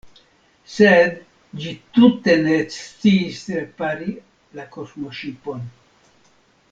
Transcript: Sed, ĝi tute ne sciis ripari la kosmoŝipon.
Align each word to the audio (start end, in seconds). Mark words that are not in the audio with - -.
Sed, 0.75 1.19
ĝi 1.65 1.73
tute 1.97 2.35
ne 2.47 2.57
sciis 2.77 3.43
ripari 3.59 4.17
la 4.61 4.67
kosmoŝipon. 4.77 5.63